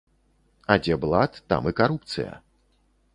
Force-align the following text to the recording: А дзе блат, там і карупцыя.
А 0.75 0.77
дзе 0.87 0.95
блат, 1.03 1.37
там 1.53 1.69
і 1.73 1.73
карупцыя. 1.83 2.33